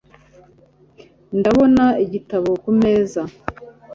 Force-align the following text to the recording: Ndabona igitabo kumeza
Ndabona 1.39 1.83
igitabo 2.03 2.49
kumeza 2.63 3.21